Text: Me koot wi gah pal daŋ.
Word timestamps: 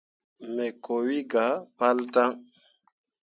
Me 0.53 0.65
koot 0.83 1.03
wi 1.09 1.19
gah 1.31 1.53
pal 1.77 1.97
daŋ. 2.13 2.31